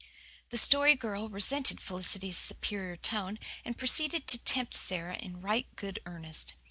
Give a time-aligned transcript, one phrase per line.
[0.49, 5.99] The Story Girl resented Felicity's superior tone, and proceeded to tempt Sara in right good
[6.07, 6.55] earnest.